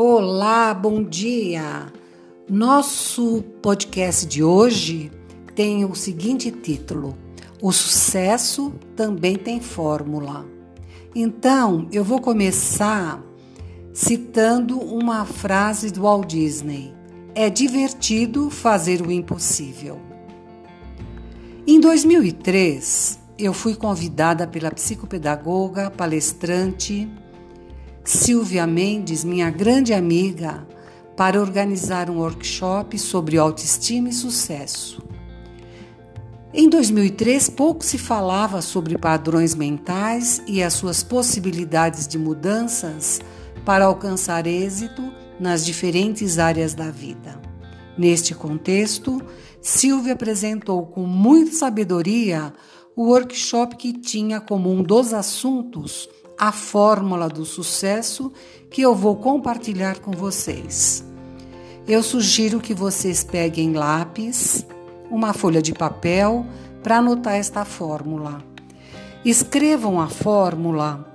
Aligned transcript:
Olá, 0.00 0.72
bom 0.74 1.02
dia! 1.02 1.92
Nosso 2.48 3.42
podcast 3.60 4.24
de 4.26 4.44
hoje 4.44 5.10
tem 5.56 5.84
o 5.84 5.92
seguinte 5.92 6.52
título: 6.52 7.18
O 7.60 7.72
sucesso 7.72 8.72
também 8.94 9.34
tem 9.34 9.60
fórmula. 9.60 10.46
Então, 11.16 11.88
eu 11.90 12.04
vou 12.04 12.20
começar 12.20 13.20
citando 13.92 14.78
uma 14.78 15.24
frase 15.24 15.90
do 15.90 16.02
Walt 16.02 16.28
Disney: 16.28 16.94
É 17.34 17.50
divertido 17.50 18.50
fazer 18.50 19.02
o 19.02 19.10
impossível. 19.10 19.98
Em 21.66 21.80
2003, 21.80 23.18
eu 23.36 23.52
fui 23.52 23.74
convidada 23.74 24.46
pela 24.46 24.70
psicopedagoga, 24.70 25.90
palestrante 25.90 27.10
Silvia 28.08 28.66
Mendes, 28.66 29.22
minha 29.22 29.50
grande 29.50 29.92
amiga, 29.92 30.66
para 31.14 31.38
organizar 31.38 32.08
um 32.08 32.20
workshop 32.20 32.98
sobre 32.98 33.36
autoestima 33.36 34.08
e 34.08 34.14
sucesso. 34.14 35.02
Em 36.54 36.70
2003, 36.70 37.50
pouco 37.50 37.84
se 37.84 37.98
falava 37.98 38.62
sobre 38.62 38.96
padrões 38.96 39.54
mentais 39.54 40.40
e 40.46 40.62
as 40.62 40.72
suas 40.72 41.02
possibilidades 41.02 42.08
de 42.08 42.16
mudanças 42.16 43.20
para 43.62 43.84
alcançar 43.84 44.46
êxito 44.46 45.12
nas 45.38 45.66
diferentes 45.66 46.38
áreas 46.38 46.72
da 46.72 46.90
vida. 46.90 47.38
Neste 47.98 48.34
contexto, 48.34 49.20
Silvia 49.60 50.14
apresentou 50.14 50.86
com 50.86 51.02
muita 51.02 51.52
sabedoria 51.52 52.54
o 52.96 53.08
workshop 53.08 53.76
que 53.76 53.92
tinha 53.92 54.40
como 54.40 54.72
um 54.72 54.82
dos 54.82 55.12
assuntos 55.12 56.08
a 56.38 56.52
fórmula 56.52 57.28
do 57.28 57.44
sucesso 57.44 58.32
que 58.70 58.82
eu 58.82 58.94
vou 58.94 59.16
compartilhar 59.16 59.98
com 59.98 60.12
vocês. 60.12 61.04
Eu 61.86 62.02
sugiro 62.02 62.60
que 62.60 62.74
vocês 62.74 63.24
peguem 63.24 63.72
lápis, 63.72 64.64
uma 65.10 65.32
folha 65.32 65.62
de 65.62 65.72
papel 65.72 66.46
para 66.82 66.98
anotar 66.98 67.34
esta 67.34 67.64
fórmula. 67.64 68.42
Escrevam 69.24 70.00
a 70.00 70.06
fórmula 70.06 71.06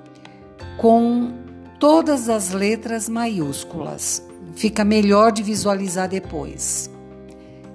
com 0.77 1.31
todas 1.79 2.27
as 2.27 2.51
letras 2.51 3.07
maiúsculas. 3.07 4.25
Fica 4.55 4.83
melhor 4.83 5.31
de 5.31 5.43
visualizar 5.43 6.09
depois. 6.09 6.89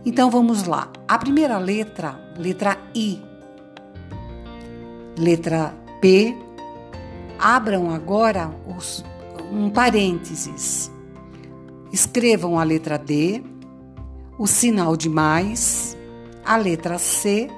Então 0.04 0.30
vamos 0.30 0.64
lá. 0.64 0.90
A 1.06 1.18
primeira 1.18 1.58
letra, 1.58 2.20
letra 2.36 2.78
I. 2.94 3.20
Letra 5.16 5.74
P, 6.00 6.34
Abram 7.38 7.90
agora 7.94 8.50
os, 8.66 9.04
um 9.52 9.70
parênteses. 9.70 10.90
Escrevam 11.92 12.58
a 12.58 12.64
letra 12.64 12.98
D, 12.98 13.42
o 14.38 14.46
sinal 14.46 14.96
de 14.96 15.08
mais, 15.08 15.96
a 16.44 16.56
letra 16.56 16.98
C, 16.98 17.48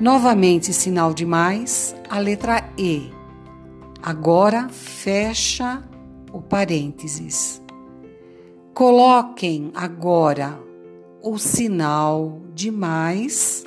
novamente 0.00 0.72
sinal 0.72 1.12
de 1.12 1.26
mais, 1.26 1.94
a 2.08 2.18
letra 2.18 2.70
E. 2.78 3.10
Agora 4.02 4.68
fecha 4.68 5.82
o 6.32 6.40
parênteses. 6.40 7.60
Coloquem 8.72 9.72
agora 9.74 10.58
o 11.22 11.36
sinal 11.36 12.40
de 12.54 12.70
mais 12.70 13.64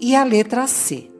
e 0.00 0.16
a 0.16 0.24
letra 0.24 0.66
C. 0.66 1.10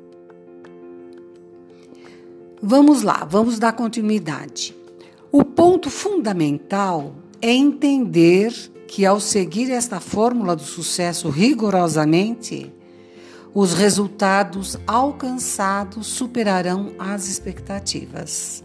Vamos 2.63 3.03
lá, 3.03 3.27
vamos 3.29 3.59
dar 3.59 3.73
continuidade. 3.73 4.75
O 5.31 5.45
ponto 5.45 5.91
fundamental 5.91 7.15
é 7.43 7.53
entender 7.53 8.53
que, 8.89 9.05
ao 9.05 9.21
seguir 9.21 9.71
esta 9.71 10.01
fórmula 10.01 10.57
do 10.57 10.63
sucesso 10.63 11.29
rigorosamente, 11.29 12.73
os 13.53 13.75
resultados 13.75 14.79
alcançados 14.87 16.07
superarão 16.07 16.93
as 16.99 17.29
expectativas. 17.29 18.65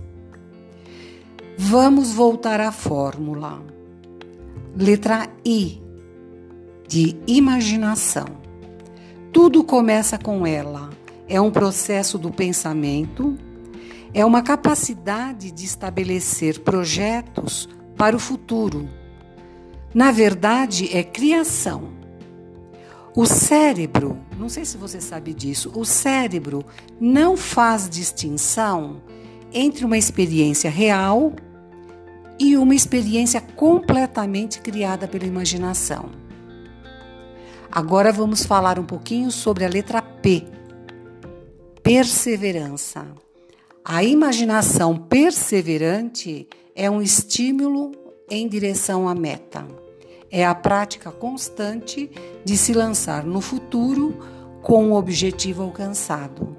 Vamos 1.57 2.13
voltar 2.13 2.61
à 2.61 2.71
fórmula. 2.71 3.61
Letra 4.75 5.27
I, 5.45 5.81
de 6.87 7.17
imaginação. 7.27 8.25
Tudo 9.33 9.63
começa 9.63 10.17
com 10.17 10.47
ela. 10.47 10.89
É 11.27 11.39
um 11.41 11.51
processo 11.51 12.17
do 12.17 12.31
pensamento 12.31 13.37
é 14.13 14.25
uma 14.25 14.41
capacidade 14.41 15.51
de 15.51 15.65
estabelecer 15.65 16.59
projetos 16.59 17.69
para 17.95 18.15
o 18.15 18.19
futuro. 18.19 18.89
Na 19.93 20.11
verdade, 20.11 20.95
é 20.95 21.03
criação. 21.03 21.89
O 23.15 23.25
cérebro, 23.25 24.17
não 24.37 24.47
sei 24.47 24.63
se 24.63 24.77
você 24.77 25.01
sabe 25.01 25.33
disso, 25.33 25.71
o 25.75 25.83
cérebro 25.83 26.63
não 26.99 27.35
faz 27.35 27.89
distinção 27.89 29.01
entre 29.53 29.83
uma 29.83 29.97
experiência 29.97 30.69
real 30.69 31.33
e 32.39 32.55
uma 32.55 32.73
experiência 32.73 33.41
completamente 33.41 34.61
criada 34.61 35.07
pela 35.07 35.25
imaginação. 35.25 36.09
Agora 37.69 38.11
vamos 38.11 38.45
falar 38.45 38.79
um 38.79 38.85
pouquinho 38.85 39.29
sobre 39.29 39.65
a 39.65 39.69
letra 39.69 40.01
P. 40.01 40.45
Perseverança. 41.83 43.05
A 43.83 44.03
imaginação 44.03 44.95
perseverante 44.95 46.47
é 46.75 46.89
um 46.89 47.01
estímulo 47.01 47.91
em 48.29 48.47
direção 48.47 49.09
à 49.09 49.15
meta. 49.15 49.67
É 50.29 50.45
a 50.45 50.53
prática 50.53 51.11
constante 51.11 52.09
de 52.45 52.57
se 52.57 52.73
lançar 52.73 53.25
no 53.25 53.41
futuro 53.41 54.19
com 54.61 54.91
o 54.91 54.95
objetivo 54.95 55.63
alcançado. 55.63 56.55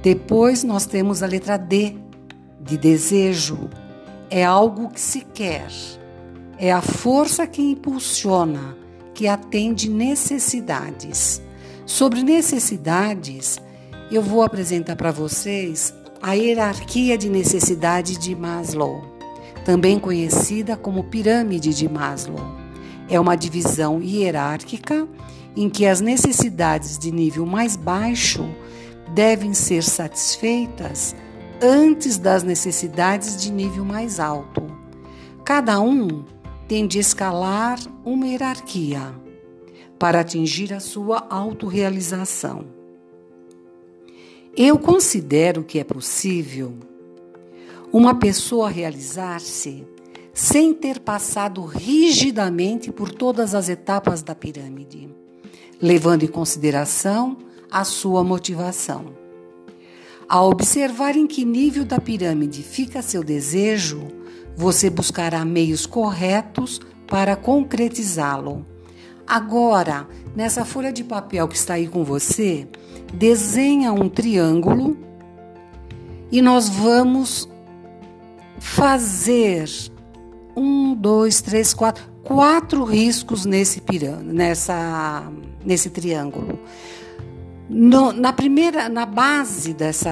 Depois 0.00 0.62
nós 0.62 0.86
temos 0.86 1.20
a 1.20 1.26
letra 1.26 1.56
D, 1.56 1.96
de 2.60 2.78
desejo. 2.78 3.68
É 4.30 4.44
algo 4.44 4.88
que 4.90 5.00
se 5.00 5.22
quer. 5.22 5.66
É 6.58 6.70
a 6.70 6.80
força 6.80 7.44
que 7.44 7.60
impulsiona, 7.60 8.76
que 9.12 9.26
atende 9.26 9.90
necessidades. 9.90 11.42
Sobre 11.84 12.22
necessidades, 12.22 13.58
eu 14.10 14.22
vou 14.22 14.42
apresentar 14.42 14.96
para 14.96 15.12
vocês 15.12 15.94
a 16.20 16.32
hierarquia 16.32 17.16
de 17.16 17.30
necessidade 17.30 18.18
de 18.18 18.34
Maslow, 18.34 19.02
também 19.64 19.98
conhecida 19.98 20.76
como 20.76 21.04
pirâmide 21.04 21.72
de 21.72 21.88
Maslow. 21.88 22.58
É 23.08 23.18
uma 23.18 23.36
divisão 23.36 24.02
hierárquica 24.02 25.06
em 25.56 25.68
que 25.68 25.86
as 25.86 26.00
necessidades 26.00 26.98
de 26.98 27.10
nível 27.10 27.46
mais 27.46 27.76
baixo 27.76 28.48
devem 29.14 29.54
ser 29.54 29.82
satisfeitas 29.82 31.14
antes 31.62 32.18
das 32.18 32.42
necessidades 32.42 33.40
de 33.40 33.50
nível 33.52 33.84
mais 33.84 34.18
alto. 34.18 34.62
Cada 35.44 35.80
um 35.80 36.24
tem 36.68 36.86
de 36.86 36.98
escalar 36.98 37.78
uma 38.04 38.26
hierarquia 38.26 39.14
para 39.98 40.20
atingir 40.20 40.72
a 40.72 40.80
sua 40.80 41.26
autorrealização. 41.28 42.79
Eu 44.62 44.78
considero 44.78 45.64
que 45.64 45.78
é 45.78 45.84
possível 45.84 46.74
uma 47.90 48.14
pessoa 48.16 48.68
realizar-se 48.68 49.86
sem 50.34 50.74
ter 50.74 51.00
passado 51.00 51.64
rigidamente 51.64 52.92
por 52.92 53.10
todas 53.10 53.54
as 53.54 53.70
etapas 53.70 54.20
da 54.22 54.34
pirâmide, 54.34 55.08
levando 55.80 56.24
em 56.24 56.28
consideração 56.28 57.38
a 57.70 57.84
sua 57.84 58.22
motivação. 58.22 59.06
Ao 60.28 60.50
observar 60.50 61.16
em 61.16 61.26
que 61.26 61.42
nível 61.42 61.86
da 61.86 61.98
pirâmide 61.98 62.62
fica 62.62 63.00
seu 63.00 63.24
desejo, 63.24 64.08
você 64.54 64.90
buscará 64.90 65.42
meios 65.42 65.86
corretos 65.86 66.82
para 67.06 67.34
concretizá-lo. 67.34 68.66
Agora, 69.30 70.08
nessa 70.34 70.64
folha 70.64 70.92
de 70.92 71.04
papel 71.04 71.46
que 71.46 71.54
está 71.54 71.74
aí 71.74 71.86
com 71.86 72.02
você, 72.02 72.66
desenha 73.14 73.92
um 73.92 74.08
triângulo 74.08 74.98
e 76.32 76.42
nós 76.42 76.68
vamos 76.68 77.48
fazer 78.58 79.70
um, 80.56 80.96
dois, 80.96 81.40
três, 81.40 81.72
quatro, 81.72 82.10
quatro 82.24 82.82
riscos 82.82 83.46
nesse 83.46 83.80
nessa, 84.24 85.30
nesse 85.64 85.90
triângulo. 85.90 86.58
No, 87.68 88.12
na 88.12 88.32
primeira, 88.32 88.88
na 88.88 89.06
base 89.06 89.72
dessa 89.72 90.10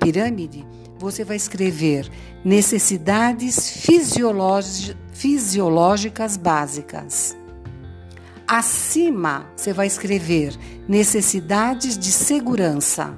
pirâmide, 0.00 0.66
você 0.98 1.22
vai 1.22 1.36
escrever 1.36 2.10
necessidades 2.42 3.68
fisiológicas 5.12 6.38
básicas. 6.38 7.37
Acima, 8.50 9.46
você 9.54 9.74
vai 9.74 9.86
escrever 9.86 10.56
necessidades 10.88 11.98
de 11.98 12.10
segurança. 12.10 13.14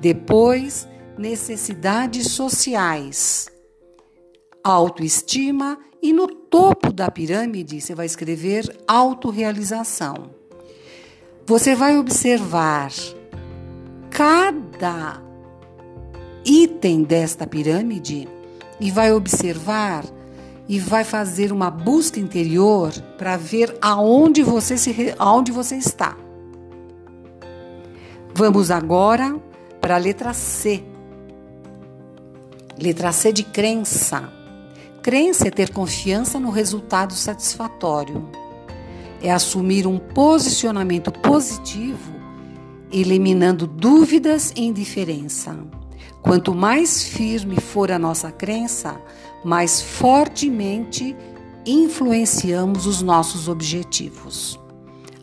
Depois, 0.00 0.88
necessidades 1.16 2.32
sociais. 2.32 3.48
autoestima 4.64 5.78
e 6.00 6.12
no 6.12 6.26
topo 6.26 6.92
da 6.92 7.10
pirâmide 7.10 7.80
você 7.80 7.94
vai 7.94 8.06
escrever 8.06 8.64
autorrealização. 8.86 10.30
Você 11.46 11.76
vai 11.76 11.96
observar 11.96 12.90
cada 14.10 15.22
item 16.44 17.04
desta 17.04 17.46
pirâmide 17.46 18.28
e 18.80 18.90
vai 18.90 19.12
observar 19.12 20.04
e 20.68 20.78
vai 20.78 21.04
fazer 21.04 21.52
uma 21.52 21.70
busca 21.70 22.20
interior 22.20 22.92
para 23.18 23.36
ver 23.36 23.76
aonde 23.80 24.42
você 24.42 24.76
se 24.78 25.14
aonde 25.18 25.50
você 25.50 25.76
está. 25.76 26.16
Vamos 28.34 28.70
agora 28.70 29.38
para 29.80 29.96
a 29.96 29.98
letra 29.98 30.32
C. 30.32 30.82
Letra 32.78 33.12
C 33.12 33.32
de 33.32 33.42
crença. 33.42 34.32
Crença 35.02 35.48
é 35.48 35.50
ter 35.50 35.70
confiança 35.70 36.38
no 36.38 36.50
resultado 36.50 37.12
satisfatório. 37.12 38.28
É 39.20 39.30
assumir 39.30 39.86
um 39.86 39.98
posicionamento 39.98 41.12
positivo, 41.12 42.12
eliminando 42.90 43.66
dúvidas 43.66 44.52
e 44.56 44.64
indiferença. 44.64 45.56
Quanto 46.22 46.54
mais 46.54 47.02
firme 47.02 47.60
for 47.60 47.90
a 47.90 47.98
nossa 47.98 48.30
crença, 48.30 49.00
mais 49.44 49.80
fortemente 49.80 51.16
influenciamos 51.66 52.86
os 52.86 53.02
nossos 53.02 53.48
objetivos. 53.48 54.58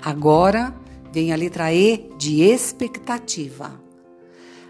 Agora 0.01 0.73
vem 1.11 1.31
a 1.31 1.35
letra 1.35 1.73
E 1.73 2.09
de 2.17 2.41
expectativa. 2.41 3.79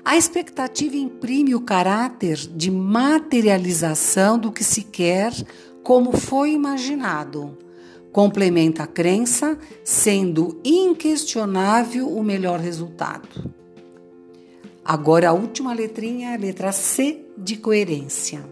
A 0.04 0.18
expectativa 0.18 0.96
imprime 0.96 1.54
o 1.54 1.62
caráter 1.62 2.38
de 2.38 2.72
materialização 2.72 4.40
do 4.40 4.52
que 4.52 4.64
se 4.64 4.84
quer 4.84 5.34
como 5.84 6.18
foi 6.18 6.52
imaginado. 6.52 7.58
Complementa 8.12 8.84
a 8.84 8.88
crença, 8.88 9.58
sendo 9.84 10.60
inquestionável 10.64 12.08
o 12.10 12.24
melhor 12.24 12.60
resultado. 12.60 13.54
Agora 14.90 15.30
a 15.30 15.34
última 15.34 15.72
letrinha 15.72 16.32
é 16.32 16.34
a 16.34 16.40
letra 16.40 16.72
C 16.72 17.24
de 17.38 17.58
coerência. 17.58 18.44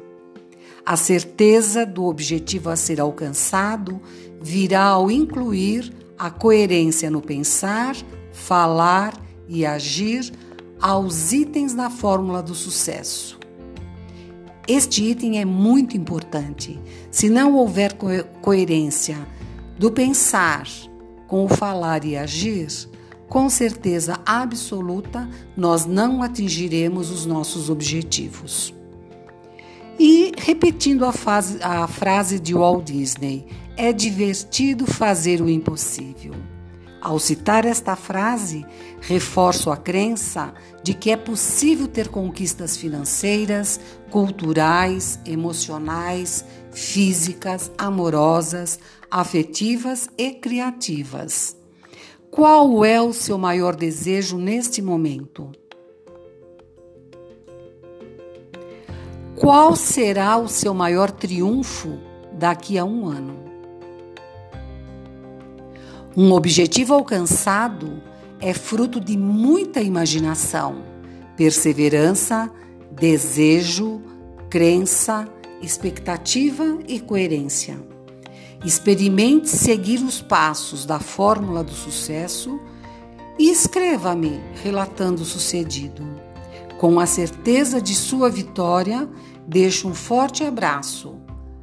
A 0.86 0.96
certeza 0.96 1.84
do 1.84 2.06
objetivo 2.06 2.70
a 2.70 2.76
ser 2.76 3.02
alcançado 3.02 4.00
virá 4.40 4.84
ao 4.84 5.10
incluir 5.10 5.92
a 6.16 6.30
coerência 6.30 7.10
no 7.10 7.24
pensar, 7.24 7.96
falar 8.32 9.20
e 9.48 9.66
agir 9.66 10.32
aos 10.80 11.34
itens 11.34 11.74
da 11.74 11.90
fórmula 11.90 12.44
do 12.44 12.54
sucesso. 12.54 13.40
Este 14.68 15.06
item 15.06 15.40
é 15.40 15.46
muito 15.46 15.98
importante. 15.98 16.80
Se 17.10 17.32
não 17.32 17.56
houver 17.56 17.94
co 17.94 18.10
coerência 18.44 19.18
do 19.76 19.92
pensar 19.92 20.68
com 21.26 21.46
o 21.46 21.50
falar 21.50 22.06
e 22.06 22.16
agir, 22.16 22.68
com 23.28 23.50
certeza 23.50 24.20
absoluta 24.26 25.30
nós 25.56 25.86
não 25.86 26.24
atingiremos 26.24 27.12
os 27.12 27.26
nossos 27.26 27.70
objetivos. 27.70 28.74
E 30.00 30.32
repetindo 30.38 31.06
a, 31.06 31.12
fase, 31.12 31.58
a 31.62 31.88
frase 31.88 32.40
de 32.40 32.54
Walt 32.54 32.86
Disney, 32.86 33.48
é 33.76 33.92
divertido 33.92 34.86
fazer 34.86 35.42
o 35.42 35.50
impossível. 35.50 36.34
Ao 37.02 37.20
citar 37.20 37.66
esta 37.66 37.96
frase, 37.96 38.66
reforço 39.02 39.72
a 39.72 39.78
crença 39.78 40.54
de 40.84 40.94
que 40.94 41.12
é 41.12 41.18
possível 41.18 41.88
ter 41.88 42.10
conquistas 42.10 42.78
financeiras, 42.78 43.80
culturais, 44.10 45.20
emocionais, 45.26 46.46
físicas, 46.72 47.72
amorosas, 47.78 48.80
afetivas 49.10 50.10
e 50.18 50.32
criativas. 50.34 51.57
Qual 52.38 52.86
é 52.86 53.02
o 53.02 53.12
seu 53.14 53.36
maior 53.36 53.76
desejo 53.76 54.38
neste 54.38 54.80
momento? 54.80 55.52
Qual 59.36 59.76
será 59.76 60.38
o 60.38 60.48
seu 60.48 60.72
maior 60.72 61.10
triunfo 61.10 61.98
daqui 62.32 62.78
a 62.78 62.86
um 62.86 63.08
ano? 63.08 63.40
Um 66.16 66.32
objetivo 66.32 66.94
alcançado 66.94 68.04
é 68.40 68.54
fruto 68.54 69.00
de 69.00 69.18
muita 69.18 69.82
imaginação, 69.82 70.84
perseverança, 71.36 72.52
desejo, 72.92 74.00
crença, 74.48 75.28
expectativa 75.60 76.78
e 76.88 77.00
coerência. 77.00 77.97
Experimente 78.66 79.50
seguir 79.50 80.04
os 80.04 80.22
passos 80.22 80.86
da 80.86 81.00
fórmula 81.00 81.64
do 81.64 81.72
sucesso 81.72 82.60
e 83.38 83.50
escreva-me 83.50 84.42
relatando 84.64 85.22
o 85.22 85.26
sucedido. 85.26 86.04
Com 86.78 87.00
a 87.00 87.06
certeza 87.06 87.82
de 87.82 87.96
sua 87.96 88.30
vitória, 88.30 89.10
deixo 89.48 89.88
um 89.88 89.94
forte 89.94 90.44
abraço. 90.44 91.16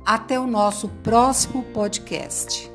Até 0.05 0.39
o 0.39 0.47
nosso 0.47 0.89
próximo 1.03 1.63
podcast. 1.73 2.74